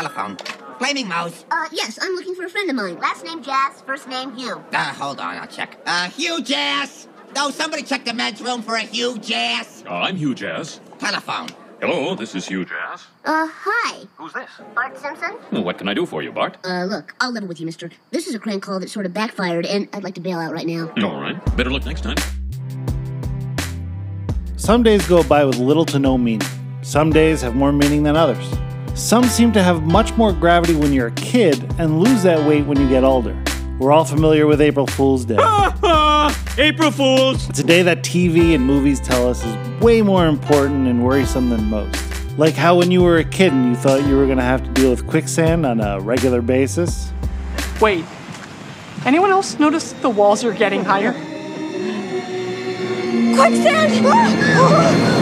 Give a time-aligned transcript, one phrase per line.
[0.00, 0.36] telephone.
[0.78, 1.44] Flaming Moe's.
[1.50, 2.98] Uh, yes, I'm looking for a friend of mine.
[2.98, 4.64] Last name Jass, first name Hugh.
[4.72, 5.78] Uh, hold on, I'll check.
[5.84, 7.06] Uh, Hugh Jass.
[7.34, 9.84] No, somebody check the men's room for a Hugh Jass.
[9.86, 10.80] Uh, I'm Hugh Jass.
[10.98, 11.48] Telephone.
[11.80, 13.06] Hello, this is Hugh Jass.
[13.24, 14.04] Uh, hi.
[14.16, 14.50] Who's this?
[14.74, 15.36] Bart Simpson?
[15.52, 16.56] Well, what can I do for you, Bart?
[16.64, 17.90] Uh, look, I'll level with you, mister.
[18.10, 20.52] This is a crank call that sort of backfired, and I'd like to bail out
[20.52, 20.90] right now.
[21.02, 21.38] All right.
[21.56, 22.16] Better luck next time.
[24.56, 26.46] Some days go by with little to no meaning.
[26.82, 28.59] Some days have more meaning than others.
[29.00, 32.66] Some seem to have much more gravity when you're a kid and lose that weight
[32.66, 33.34] when you get older.
[33.78, 35.38] We're all familiar with April Fool's Day.
[36.58, 37.48] April Fools!
[37.48, 41.48] It's a day that TV and movies tell us is way more important and worrisome
[41.48, 41.96] than most.
[42.36, 44.62] Like how when you were a kid and you thought you were going to have
[44.62, 47.10] to deal with quicksand on a regular basis.
[47.80, 48.04] Wait,
[49.06, 51.14] anyone else notice the walls are getting higher?
[53.42, 55.19] Oh,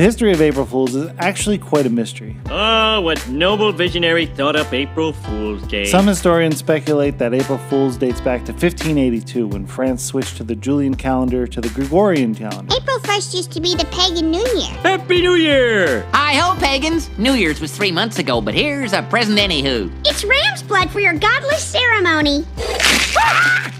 [0.00, 2.34] The history of April Fools is actually quite a mystery.
[2.48, 5.84] Oh, what noble visionary thought up April Fool's Day.
[5.84, 10.56] Some historians speculate that April Fool's dates back to 1582 when France switched to the
[10.56, 12.74] Julian calendar to the Gregorian calendar.
[12.74, 14.72] April 1st used to be the pagan New Year.
[14.78, 16.08] Happy New Year!
[16.14, 17.10] Hi ho, pagans!
[17.18, 19.92] New Year's was three months ago, but here's a present anywho.
[20.06, 22.46] It's ram's blood for your godless ceremony.
[23.18, 23.79] Ah!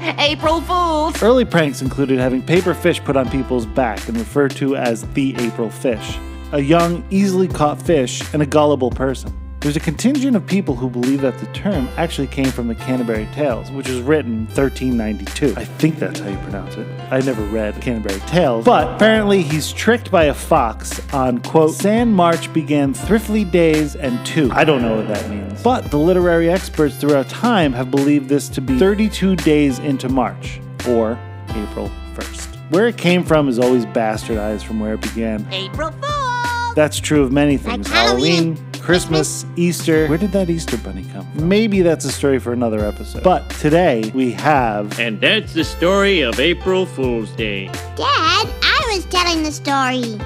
[0.00, 1.22] April Fools!
[1.22, 5.36] Early pranks included having paper fish put on people's back and referred to as the
[5.38, 6.18] April fish.
[6.52, 9.39] A young, easily caught fish and a gullible person.
[9.60, 13.28] There's a contingent of people who believe that the term actually came from the Canterbury
[13.34, 15.52] Tales, which was written in 1392.
[15.54, 16.86] I think that's how you pronounce it.
[17.12, 22.14] I never read Canterbury Tales, but apparently he's tricked by a fox on, quote, Sand
[22.14, 24.50] March began thriftly days and two.
[24.50, 25.62] I don't know what that means.
[25.62, 30.58] But the literary experts throughout time have believed this to be 32 days into March,
[30.88, 31.18] or
[31.50, 32.46] April 1st.
[32.70, 35.46] Where it came from is always bastardized from where it began.
[35.52, 36.74] April Fools!
[36.74, 37.90] That's true of many things.
[37.90, 40.06] Like Halloween, Christmas, Easter.
[40.08, 41.48] Where did that Easter bunny come from?
[41.48, 43.22] Maybe that's a story for another episode.
[43.22, 47.66] But today we have And that's the story of April Fool's Day.
[47.66, 50.18] Dad, I was telling the story.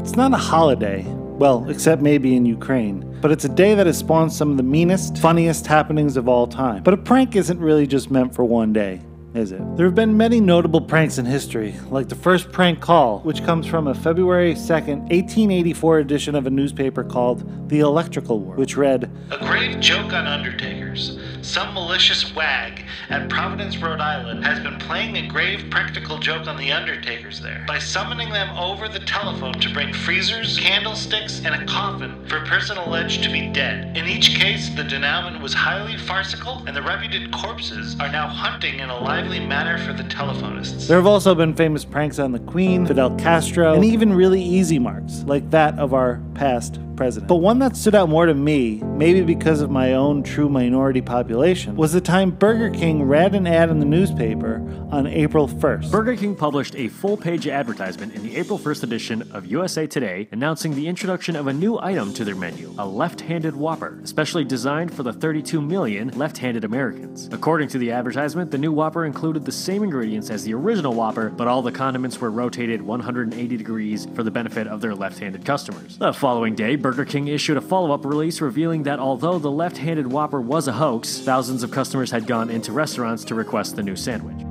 [0.00, 1.04] It's not a holiday.
[1.40, 3.18] Well, except maybe in Ukraine.
[3.22, 6.46] But it's a day that has spawned some of the meanest, funniest happenings of all
[6.46, 6.82] time.
[6.82, 9.00] But a prank isn't really just meant for one day,
[9.34, 9.60] is it?
[9.76, 13.66] There have been many notable pranks in history, like the first prank call, which comes
[13.66, 19.10] from a February 2nd, 1884 edition of a newspaper called The Electrical World, which read
[19.30, 21.18] A grave joke on undertakers.
[21.42, 26.58] Some malicious wag at Providence, Rhode Island has been playing a grave practical joke on
[26.58, 31.64] the undertakers there by summoning them over the telephone to bring freezers, candlesticks, and a
[31.64, 33.96] coffin for a person alleged to be dead.
[33.96, 38.78] In each case, the denouement was highly farcical, and the reputed corpses are now hunting
[38.78, 40.88] in a lively manner for the telephonists.
[40.88, 44.78] There have also been famous pranks on the Queen, Fidel Castro, and even really easy
[44.78, 47.28] marks, like that of our past president.
[47.28, 51.00] But one that stood out more to me, maybe because of my own true minority
[51.00, 51.29] population,
[51.76, 54.56] was the time Burger King read an ad in the newspaper
[54.90, 55.88] on April 1st.
[55.92, 60.28] Burger King published a full page advertisement in the April 1st edition of USA Today
[60.32, 64.42] announcing the introduction of a new item to their menu a left handed Whopper, especially
[64.42, 67.28] designed for the 32 million left handed Americans.
[67.30, 71.28] According to the advertisement, the new Whopper included the same ingredients as the original Whopper,
[71.28, 75.44] but all the condiments were rotated 180 degrees for the benefit of their left handed
[75.44, 75.96] customers.
[75.98, 79.76] The following day, Burger King issued a follow up release revealing that although the left
[79.76, 83.82] handed Whopper was a hoax, thousands of customers had gone into restaurants to request the
[83.82, 84.46] new sandwich.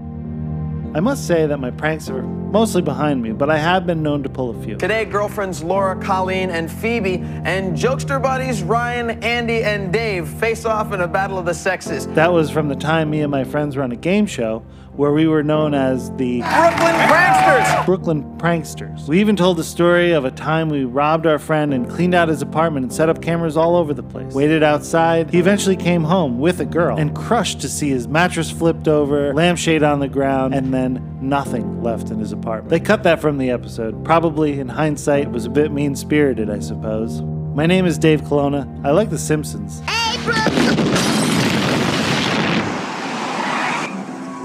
[0.96, 4.24] I must say that my pranks are mostly behind me, but I have been known
[4.24, 4.76] to pull a few.
[4.76, 10.92] Today, girlfriends Laura, Colleen, and Phoebe, and jokester buddies Ryan, Andy, and Dave face off
[10.92, 12.08] in a battle of the sexes.
[12.08, 14.66] That was from the time me and my friends were on a game show
[15.00, 17.86] where we were known as the Brooklyn Pranksters!
[17.86, 19.08] Brooklyn Pranksters.
[19.08, 22.28] We even told the story of a time we robbed our friend and cleaned out
[22.28, 24.34] his apartment and set up cameras all over the place.
[24.34, 25.30] Waited outside.
[25.30, 29.34] He eventually came home with a girl and crushed to see his mattress flipped over,
[29.34, 32.70] lampshade on the ground, and then nothing left in his apartment.
[32.70, 34.04] They cut that from the episode.
[34.04, 37.22] Probably, in hindsight, was a bit mean spirited, I suppose.
[37.22, 38.68] My name is Dave Colonna.
[38.84, 39.82] I like The Simpsons.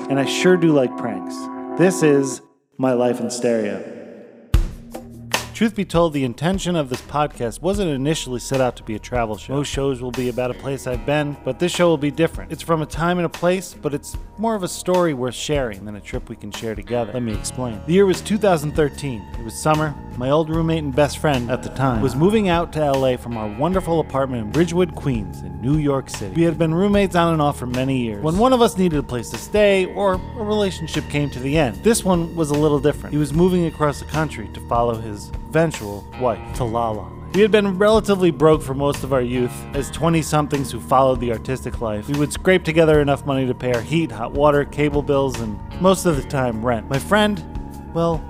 [0.08, 1.36] And I sure do like pranks.
[1.78, 2.42] This is
[2.78, 4.03] My Life in Stereo.
[5.54, 8.98] Truth be told, the intention of this podcast wasn't initially set out to be a
[8.98, 9.54] travel show.
[9.54, 12.50] Most shows will be about a place I've been, but this show will be different.
[12.50, 15.84] It's from a time and a place, but it's more of a story worth sharing
[15.84, 17.12] than a trip we can share together.
[17.12, 17.80] Let me explain.
[17.86, 19.22] The year was 2013.
[19.38, 19.94] It was summer.
[20.16, 23.36] my old roommate and best friend at the time, was moving out to LA from
[23.36, 26.34] our wonderful apartment in Ridgewood, Queens, in New York City.
[26.34, 28.24] We had been roommates on and off for many years.
[28.24, 31.56] When one of us needed a place to stay, or a relationship came to the
[31.56, 33.12] end, this one was a little different.
[33.12, 37.08] He was moving across the country to follow his eventual wife to La La.
[37.32, 39.54] We had been relatively broke for most of our youth.
[39.72, 43.54] As 20 somethings who followed the artistic life, we would scrape together enough money to
[43.54, 46.88] pay our heat, hot water, cable bills, and most of the time rent.
[46.88, 47.40] My friend,
[47.94, 48.20] well,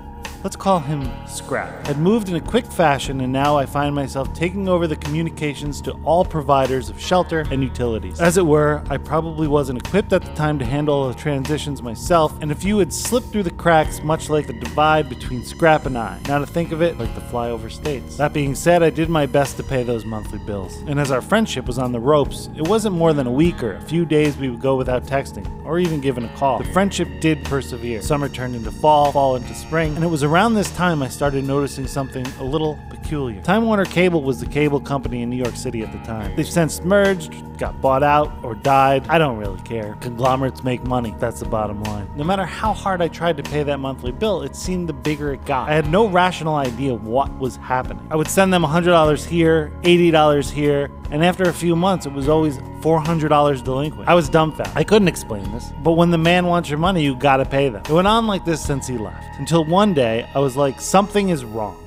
[0.45, 4.31] let's call him Scrap, had moved in a quick fashion, and now I find myself
[4.35, 8.21] taking over the communications to all providers of shelter and utilities.
[8.21, 12.39] As it were, I probably wasn't equipped at the time to handle the transitions myself,
[12.43, 15.97] and a few had slipped through the cracks, much like the divide between Scrap and
[15.97, 16.21] I.
[16.27, 18.15] Now to think of it, like the flyover states.
[18.17, 20.77] That being said, I did my best to pay those monthly bills.
[20.85, 23.77] And as our friendship was on the ropes, it wasn't more than a week or
[23.77, 26.59] a few days we would go without texting, or even giving a call.
[26.59, 28.03] The friendship did persevere.
[28.03, 31.45] Summer turned into fall, fall into spring, and it was around this time I started
[31.45, 33.41] noticing something a little peculiar.
[33.41, 36.35] Time Warner Cable was the cable company in New York City at the time.
[36.35, 39.07] They've since merged, got bought out, or died.
[39.07, 39.95] I don't really care.
[40.01, 41.15] Conglomerates make money.
[41.19, 42.09] That's the bottom line.
[42.15, 45.33] No matter how hard I tried to pay that monthly bill, it seemed the bigger
[45.33, 45.69] it got.
[45.69, 48.05] I had no rational idea what was happening.
[48.09, 52.27] I would send them $100 here, $80 here, and after a few months, it was
[52.27, 54.09] always $400 delinquent.
[54.09, 54.75] I was dumbfounded.
[54.75, 55.71] I couldn't explain this.
[55.83, 57.83] But when the man wants your money, you gotta pay them.
[57.87, 59.39] It went on like this since he left.
[59.39, 61.84] Until one day, I was like, something is wrong.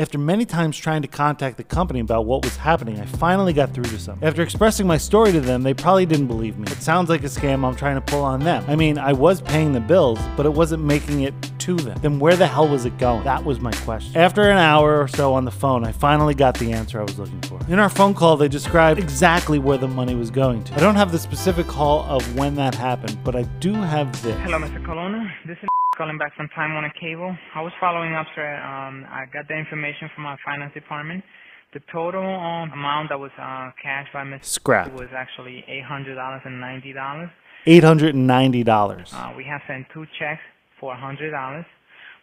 [0.00, 3.74] After many times trying to contact the company about what was happening, I finally got
[3.74, 4.18] through to some.
[4.22, 6.72] After expressing my story to them, they probably didn't believe me.
[6.72, 8.64] It sounds like a scam I'm trying to pull on them.
[8.66, 11.98] I mean, I was paying the bills, but it wasn't making it to them.
[12.00, 13.24] Then where the hell was it going?
[13.24, 14.16] That was my question.
[14.16, 17.18] After an hour or so on the phone, I finally got the answer I was
[17.18, 17.60] looking for.
[17.68, 20.74] In our phone call, they described exactly where the money was going to.
[20.76, 24.34] I don't have the specific call of when that happened, but I do have this.
[24.38, 24.82] Hello, Mr.
[24.82, 25.30] Colonna.
[25.46, 25.68] This is
[26.00, 27.36] calling back from Time Warner Cable.
[27.54, 28.56] I was following up, sir.
[28.56, 31.24] Um, I got the information from our finance department.
[31.72, 34.44] The total um, amount that was uh, cashed by Mr.
[34.44, 34.92] Scrap.
[34.92, 37.30] was actually eight hundred dollars and ninety dollars.
[37.66, 39.12] $890.
[39.12, 40.40] Uh, we have sent two checks
[40.80, 41.64] for hundred dollars.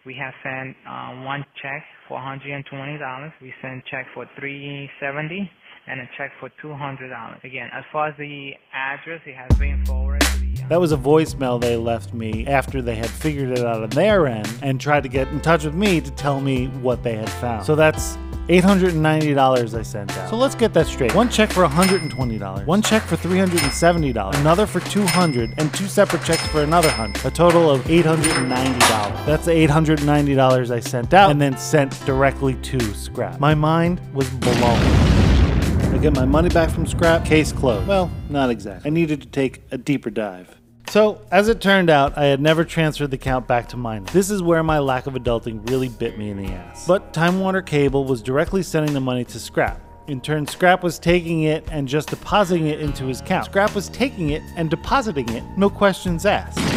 [0.05, 3.31] We have sent uh, one check for hundred and twenty dollars.
[3.41, 5.49] We sent check for three seventy
[5.87, 7.39] and a check for two hundred dollars.
[7.43, 10.06] Again, as far as the address, it has been forwarded.
[10.69, 14.27] That was a voicemail they left me after they had figured it out on their
[14.27, 17.29] end and tried to get in touch with me to tell me what they had
[17.29, 17.65] found.
[17.65, 18.17] So that's
[18.49, 20.29] $890 I sent out.
[20.29, 21.13] So let's get that straight.
[21.13, 26.45] One check for $120, one check for $370, another for $200, and two separate checks
[26.47, 28.79] for another 100 A total of $890.
[29.25, 33.39] That's the $890 I sent out and then sent directly to Scrap.
[33.39, 35.06] My mind was blown.
[35.97, 37.87] I get my money back from Scrap, case closed.
[37.87, 38.87] Well, not exactly.
[38.87, 40.55] I needed to take a deeper dive.
[40.89, 44.03] So, as it turned out, I had never transferred the account back to mine.
[44.13, 46.85] This is where my lack of adulting really bit me in the ass.
[46.85, 49.81] But Time Warner Cable was directly sending the money to Scrap.
[50.07, 53.45] In turn, Scrap was taking it and just depositing it into his account.
[53.45, 56.76] Scrap was taking it and depositing it, no questions asked.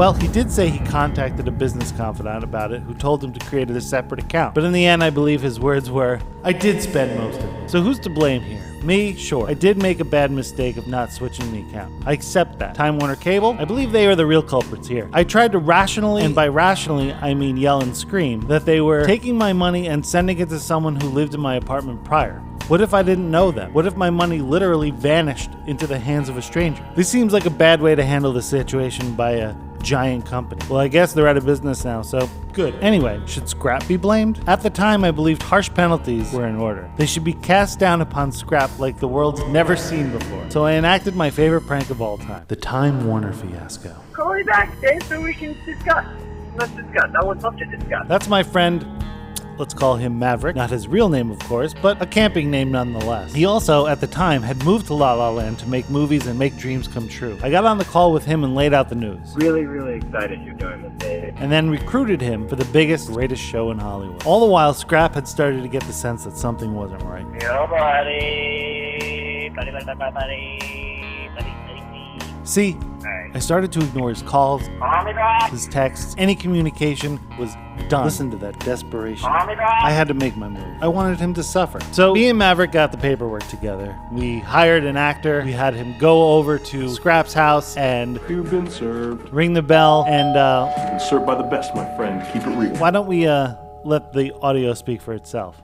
[0.00, 3.46] Well, he did say he contacted a business confidant about it who told him to
[3.46, 4.54] create a separate account.
[4.54, 7.68] But in the end, I believe his words were, I did spend most of it.
[7.68, 8.62] So who's to blame here?
[8.82, 9.14] Me?
[9.14, 9.46] Sure.
[9.46, 11.92] I did make a bad mistake of not switching the account.
[12.06, 12.74] I accept that.
[12.74, 13.58] Time Warner Cable?
[13.58, 15.06] I believe they are the real culprits here.
[15.12, 19.04] I tried to rationally, and by rationally, I mean yell and scream, that they were
[19.04, 22.38] taking my money and sending it to someone who lived in my apartment prior.
[22.68, 23.74] What if I didn't know them?
[23.74, 26.88] What if my money literally vanished into the hands of a stranger?
[26.96, 30.64] This seems like a bad way to handle the situation by a giant company.
[30.68, 32.74] Well, I guess they're out of business now, so good.
[32.82, 34.42] Anyway, should Scrap be blamed?
[34.46, 36.90] At the time, I believed harsh penalties were in order.
[36.96, 40.50] They should be cast down upon Scrap like the world's never seen before.
[40.50, 43.96] So I enacted my favorite prank of all time the Time Warner fiasco.
[44.12, 46.06] Call me back, Dave, so we can discuss.
[46.56, 47.10] Let's discuss.
[47.20, 48.06] I would love to discuss.
[48.08, 48.84] That's my friend.
[49.60, 50.56] Let's call him Maverick.
[50.56, 53.34] Not his real name, of course, but a camping name nonetheless.
[53.34, 56.38] He also, at the time, had moved to La La Land to make movies and
[56.38, 57.38] make dreams come true.
[57.42, 59.34] I got on the call with him and laid out the news.
[59.34, 61.34] Really, really excited you're doing this, Dave.
[61.36, 64.24] and then recruited him for the biggest, greatest show in Hollywood.
[64.24, 67.26] All the while, Scrap had started to get the sense that something wasn't right.
[67.42, 69.50] Yo, buddy.
[69.54, 70.60] Buddy, buddy.
[72.44, 72.78] See.
[73.32, 75.50] I started to ignore his calls, Call me back.
[75.52, 77.54] his texts, any communication was
[77.88, 78.04] done.
[78.04, 79.28] Listen to that desperation.
[79.28, 79.84] Call me back.
[79.84, 80.82] I had to make my move.
[80.82, 81.78] I wanted him to suffer.
[81.92, 83.96] So me and Maverick got the paperwork together.
[84.12, 85.42] We hired an actor.
[85.44, 89.32] We had him go over to Scrap's house and You've been served.
[89.32, 90.04] ring the bell.
[90.08, 92.26] And uh, Been served by the best, my friend.
[92.32, 92.76] Keep it real.
[92.78, 95.62] why don't we uh, let the audio speak for itself?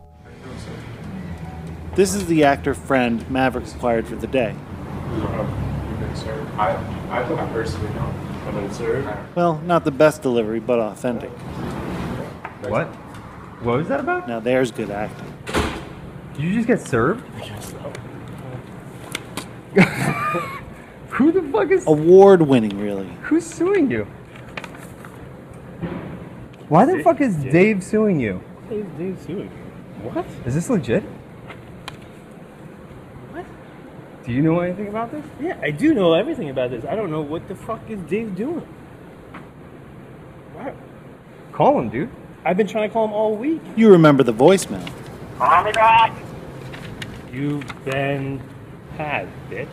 [1.96, 4.54] This is the actor friend Maverick acquired for the day.
[6.16, 6.54] You've been served.
[6.58, 6.70] I,
[7.10, 8.14] I, I personally don't.
[8.46, 9.34] I've been.
[9.34, 11.30] Well, not the best delivery, but authentic.
[12.68, 12.86] What?
[13.62, 14.28] What was that about?
[14.28, 15.32] Now there's good acting.
[16.34, 17.24] Did you just get served?
[21.10, 23.08] Who the fuck is Award winning, really.
[23.22, 24.04] who's suing you?
[26.68, 28.42] Why the fuck is Dave suing you?
[28.70, 30.10] Is Dave suing you?
[30.10, 30.26] What?
[30.44, 31.02] Is this legit?
[33.32, 33.46] What?
[34.26, 35.24] Do you know anything about this?
[35.40, 36.84] Yeah, I do know everything about this.
[36.84, 38.66] I don't know what the fuck is Dave doing.
[40.52, 40.74] What?
[41.52, 42.10] Call him, dude.
[42.44, 43.62] I've been trying to call him all week.
[43.76, 44.84] You remember the voicemail.
[45.38, 46.12] Call me back.
[47.32, 48.42] You've been
[48.96, 49.68] had, bitch.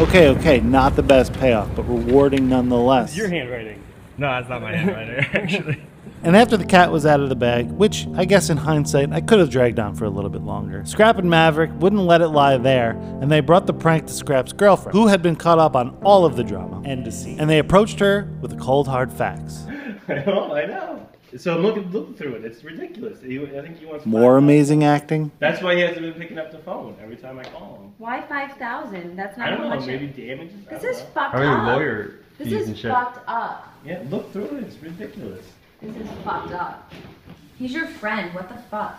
[0.00, 3.16] Okay, okay, not the best payoff, but rewarding nonetheless.
[3.16, 3.82] Your handwriting.
[4.18, 5.82] No, that's not my handwriting, actually.
[6.24, 9.20] And after the cat was out of the bag, which I guess in hindsight I
[9.20, 12.28] could have dragged on for a little bit longer, Scrap and Maverick wouldn't let it
[12.28, 15.76] lie there, and they brought the prank to Scrap's girlfriend, who had been caught up
[15.76, 17.38] on all of the drama and deceit.
[17.38, 19.66] And they approached her with the cold hard facts.
[20.08, 21.06] I know, I know.
[21.36, 22.44] So I'm looking, looking through it.
[22.46, 23.20] It's ridiculous.
[23.20, 24.06] He, I think he wants.
[24.06, 25.30] More amazing acting?
[25.40, 27.92] That's why he hasn't been picking up the phone every time I call him.
[27.98, 29.16] Why five thousand?
[29.16, 29.76] That's not I don't how know.
[29.76, 29.86] much.
[29.86, 30.54] Maybe it- damages.
[30.70, 31.06] I This don't is know.
[31.12, 31.66] fucked Probably up.
[31.76, 32.90] lawyer This fees is and shit.
[32.92, 33.74] fucked up.
[33.84, 34.62] Yeah, look through it.
[34.64, 35.44] It's ridiculous.
[35.80, 36.92] This is fucked up.
[37.58, 38.34] He's your friend.
[38.34, 38.98] What the fuck?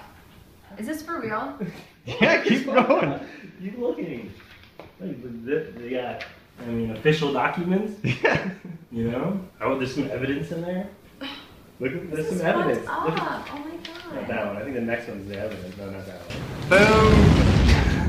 [0.78, 1.58] Is this for real?
[2.06, 3.20] Yeah, keep going.
[3.60, 4.32] Keep looking.
[5.00, 6.26] Like, they, they got, uh,
[6.62, 8.00] I mean, official documents.
[8.24, 8.52] Yeah.
[8.92, 9.42] You know?
[9.60, 10.88] Oh, there's some evidence in there.
[11.80, 12.86] Look, at there's This some evidence.
[12.86, 14.16] fucked Look at, Oh my god.
[14.16, 14.58] not that one.
[14.58, 15.76] I think the next one's the evidence.
[15.78, 16.70] No, not that one.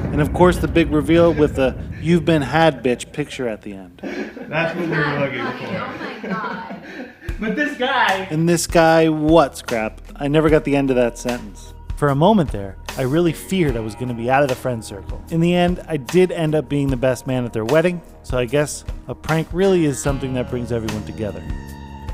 [0.05, 0.13] Boom.
[0.13, 3.73] And of course, the big reveal with the "You've been had, bitch" picture at the
[3.73, 4.01] end.
[4.03, 5.75] That's what we were looking for.
[5.75, 6.83] Oh my god.
[7.41, 8.27] But this guy.
[8.31, 10.01] And this guy, what, Scrap?
[10.17, 11.75] I never got the end of that sentence.
[11.97, 14.55] For a moment there, I really feared I was going to be out of the
[14.55, 15.23] friend circle.
[15.31, 18.39] In the end, I did end up being the best man at their wedding, so
[18.39, 21.41] I guess a prank really is something that brings everyone together.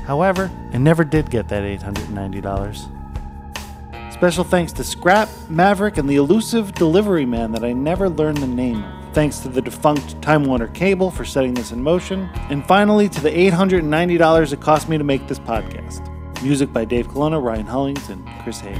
[0.05, 4.13] However, I never did get that $890.
[4.13, 8.47] Special thanks to Scrap, Maverick, and the elusive delivery man that I never learned the
[8.47, 9.02] name of.
[9.13, 12.29] Thanks to the defunct Time Warner Cable for setting this in motion.
[12.49, 16.09] And finally, to the $890 it cost me to make this podcast.
[16.41, 18.77] Music by Dave Colonna, Ryan Hullings, and Chris Haig.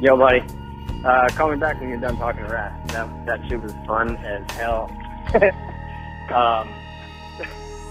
[0.00, 0.42] Yo, buddy.
[1.04, 2.88] Uh, call me back when you're done talking to Rat.
[2.88, 4.90] That that shit was fun as hell.
[5.34, 6.68] um,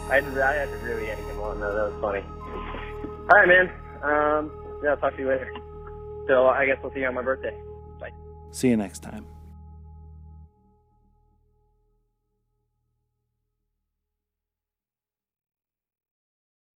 [0.09, 1.73] I had, to, I had to really egg him on though.
[1.73, 2.23] That was funny.
[3.19, 3.71] All right, man.
[4.01, 4.51] Um,
[4.83, 5.51] yeah, I'll talk to you later.
[6.27, 7.55] So I guess we'll see you on my birthday.
[7.99, 8.11] Bye.
[8.51, 9.25] See you next time.